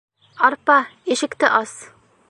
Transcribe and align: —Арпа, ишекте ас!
—Арпа, 0.47 0.77
ишекте 1.11 1.47
ас! 1.61 1.71